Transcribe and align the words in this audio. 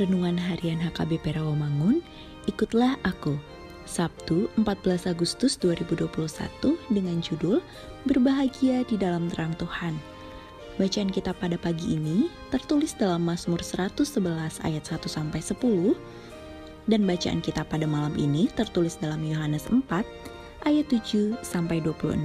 Renungan 0.00 0.40
Harian 0.40 0.80
HKBP 0.80 1.36
Rawamangun, 1.36 2.00
ikutlah 2.48 2.96
aku. 3.04 3.36
Sabtu 3.84 4.48
14 4.56 5.12
Agustus 5.12 5.60
2021 5.60 6.08
dengan 6.88 7.20
judul 7.20 7.60
Berbahagia 8.08 8.80
di 8.88 8.96
dalam 8.96 9.28
terang 9.28 9.52
Tuhan. 9.60 10.00
Bacaan 10.80 11.12
kita 11.12 11.36
pada 11.36 11.60
pagi 11.60 12.00
ini 12.00 12.32
tertulis 12.48 12.96
dalam 12.96 13.28
Mazmur 13.28 13.60
111 13.60 14.64
ayat 14.64 14.88
1 14.88 15.04
sampai 15.04 15.44
10 15.44 15.92
dan 16.88 17.04
bacaan 17.04 17.44
kita 17.44 17.60
pada 17.68 17.84
malam 17.84 18.16
ini 18.16 18.48
tertulis 18.56 18.96
dalam 18.96 19.20
Yohanes 19.20 19.68
4 19.68 19.84
ayat 20.64 20.86
7 20.88 21.36
sampai 21.44 21.84
26. 21.84 22.16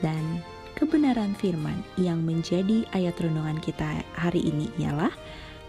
Dan 0.00 0.24
kebenaran 0.72 1.36
firman 1.36 1.84
yang 2.00 2.24
menjadi 2.24 2.88
ayat 2.96 3.20
renungan 3.20 3.60
kita 3.60 4.00
hari 4.16 4.40
ini 4.40 4.72
ialah 4.80 5.12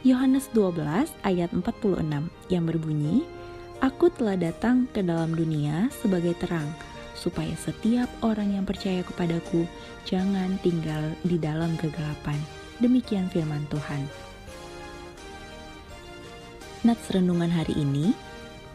Yohanes 0.04 0.52
12 0.52 0.84
ayat 1.24 1.56
46 1.56 2.28
yang 2.52 2.68
berbunyi, 2.68 3.24
Aku 3.80 4.12
telah 4.12 4.36
datang 4.36 4.84
ke 4.92 5.00
dalam 5.00 5.32
dunia 5.32 5.88
sebagai 5.96 6.36
terang, 6.44 6.68
supaya 7.16 7.56
setiap 7.56 8.12
orang 8.20 8.52
yang 8.52 8.68
percaya 8.68 9.00
kepadaku 9.00 9.64
jangan 10.04 10.60
tinggal 10.60 11.16
di 11.24 11.40
dalam 11.40 11.80
kegelapan. 11.80 12.36
Demikian 12.84 13.32
firman 13.32 13.64
Tuhan. 13.72 14.04
Nats 16.84 17.08
renungan 17.16 17.48
hari 17.48 17.80
ini 17.80 18.12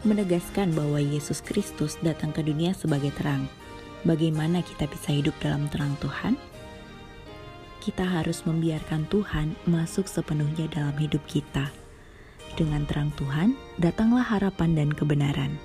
menegaskan 0.01 0.73
bahwa 0.73 0.97
Yesus 0.97 1.45
Kristus 1.45 2.01
datang 2.01 2.33
ke 2.33 2.41
dunia 2.41 2.73
sebagai 2.73 3.13
terang. 3.13 3.45
Bagaimana 4.01 4.65
kita 4.65 4.89
bisa 4.89 5.13
hidup 5.13 5.37
dalam 5.45 5.69
terang 5.69 5.93
Tuhan? 6.01 6.33
Kita 7.79 8.03
harus 8.03 8.43
membiarkan 8.43 9.07
Tuhan 9.07 9.55
masuk 9.67 10.05
sepenuhnya 10.05 10.67
dalam 10.71 10.95
hidup 10.99 11.23
kita. 11.27 11.71
Dengan 12.59 12.83
terang 12.83 13.15
Tuhan, 13.15 13.55
datanglah 13.79 14.27
harapan 14.27 14.75
dan 14.75 14.89
kebenaran. 14.91 15.55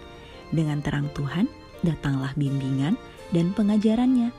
Dengan 0.54 0.78
terang 0.78 1.10
Tuhan, 1.18 1.50
datanglah 1.82 2.30
bimbingan 2.38 2.94
dan 3.34 3.50
pengajarannya. 3.52 4.30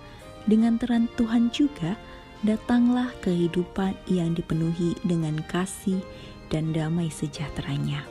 Dengan 0.48 0.80
terang 0.80 1.12
Tuhan 1.20 1.52
juga, 1.52 2.00
datanglah 2.46 3.12
kehidupan 3.26 3.98
yang 4.08 4.38
dipenuhi 4.38 4.96
dengan 5.04 5.42
kasih 5.50 6.00
dan 6.48 6.72
damai 6.72 7.10
sejahteranya. 7.10 8.06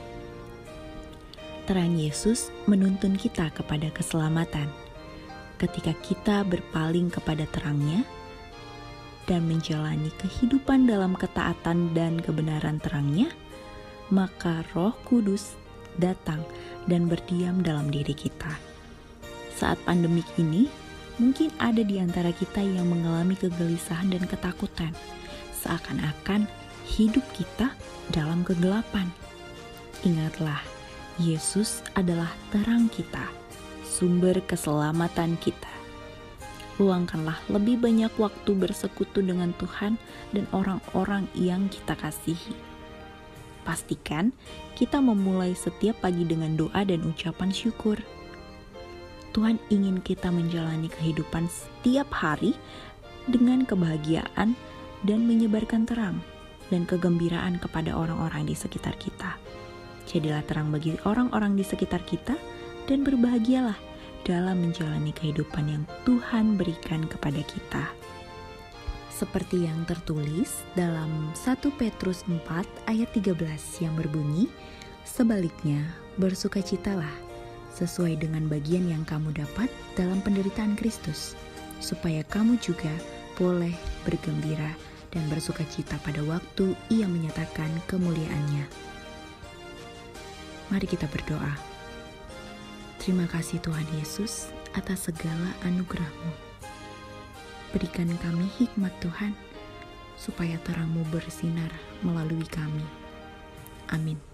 Terang 1.64 1.96
Yesus 1.96 2.52
menuntun 2.68 3.16
kita 3.16 3.48
kepada 3.54 3.88
keselamatan. 3.88 4.68
Ketika 5.56 5.96
kita 6.04 6.44
berpaling 6.44 7.08
kepada 7.08 7.48
terangnya, 7.48 8.04
dan 9.24 9.48
menjalani 9.48 10.12
kehidupan 10.20 10.84
dalam 10.84 11.16
ketaatan 11.16 11.92
dan 11.96 12.20
kebenaran 12.20 12.80
terangnya, 12.80 13.32
maka 14.12 14.64
roh 14.76 14.92
kudus 15.08 15.56
datang 15.96 16.44
dan 16.84 17.08
berdiam 17.08 17.64
dalam 17.64 17.88
diri 17.88 18.12
kita. 18.12 18.52
Saat 19.54 19.80
pandemik 19.88 20.26
ini, 20.36 20.68
mungkin 21.16 21.48
ada 21.56 21.80
di 21.80 22.02
antara 22.02 22.34
kita 22.34 22.60
yang 22.60 22.90
mengalami 22.90 23.38
kegelisahan 23.38 24.12
dan 24.12 24.24
ketakutan, 24.28 24.92
seakan-akan 25.62 26.44
hidup 26.84 27.24
kita 27.32 27.72
dalam 28.12 28.44
kegelapan. 28.44 29.08
Ingatlah, 30.04 30.60
Yesus 31.16 31.80
adalah 31.96 32.28
terang 32.52 32.92
kita, 32.92 33.24
sumber 33.86 34.42
keselamatan 34.44 35.38
kita 35.40 35.73
luangkanlah 36.78 37.38
lebih 37.46 37.78
banyak 37.78 38.10
waktu 38.18 38.50
bersekutu 38.58 39.22
dengan 39.22 39.54
Tuhan 39.58 39.94
dan 40.34 40.44
orang-orang 40.50 41.30
yang 41.38 41.70
kita 41.70 41.94
kasihi. 41.94 42.54
Pastikan 43.62 44.34
kita 44.76 45.00
memulai 45.00 45.56
setiap 45.56 46.04
pagi 46.04 46.26
dengan 46.28 46.58
doa 46.58 46.84
dan 46.84 47.00
ucapan 47.06 47.48
syukur. 47.48 47.96
Tuhan 49.34 49.58
ingin 49.72 49.98
kita 50.04 50.30
menjalani 50.30 50.86
kehidupan 50.92 51.48
setiap 51.50 52.06
hari 52.12 52.54
dengan 53.26 53.64
kebahagiaan 53.64 54.54
dan 55.02 55.20
menyebarkan 55.24 55.88
terang 55.88 56.20
dan 56.68 56.84
kegembiraan 56.84 57.56
kepada 57.58 57.96
orang-orang 57.96 58.44
di 58.46 58.54
sekitar 58.54 58.94
kita. 59.00 59.36
Jadilah 60.04 60.44
terang 60.44 60.68
bagi 60.68 60.94
orang-orang 61.08 61.56
di 61.56 61.64
sekitar 61.64 62.04
kita 62.04 62.36
dan 62.84 63.00
berbahagialah 63.02 63.93
dalam 64.24 64.64
menjalani 64.64 65.12
kehidupan 65.12 65.68
yang 65.68 65.84
Tuhan 66.08 66.56
berikan 66.56 67.04
kepada 67.04 67.44
kita. 67.44 67.84
Seperti 69.14 69.70
yang 69.70 69.86
tertulis 69.86 70.66
dalam 70.74 71.30
1 71.38 71.78
Petrus 71.78 72.26
4 72.26 72.90
ayat 72.90 73.08
13 73.14 73.38
yang 73.84 73.94
berbunyi, 73.94 74.50
Sebaliknya, 75.04 75.84
bersukacitalah 76.16 77.12
sesuai 77.76 78.18
dengan 78.18 78.48
bagian 78.48 78.88
yang 78.88 79.04
kamu 79.04 79.36
dapat 79.36 79.68
dalam 79.94 80.18
penderitaan 80.24 80.74
Kristus, 80.74 81.36
supaya 81.78 82.24
kamu 82.26 82.56
juga 82.58 82.90
boleh 83.36 83.74
bergembira 84.08 84.72
dan 85.12 85.22
bersukacita 85.30 86.00
pada 86.02 86.24
waktu 86.26 86.72
ia 86.90 87.06
menyatakan 87.06 87.70
kemuliaannya. 87.86 88.64
Mari 90.72 90.86
kita 90.88 91.06
berdoa. 91.12 91.73
Terima 93.04 93.28
kasih 93.28 93.60
Tuhan 93.60 93.84
Yesus 94.00 94.48
atas 94.72 95.12
segala 95.12 95.52
anugerahmu. 95.68 96.32
Berikan 97.76 98.08
kami 98.16 98.48
hikmat 98.56 98.96
Tuhan, 99.04 99.36
supaya 100.16 100.56
terangmu 100.64 101.04
bersinar 101.12 101.68
melalui 102.00 102.48
kami. 102.48 102.80
Amin. 103.92 104.33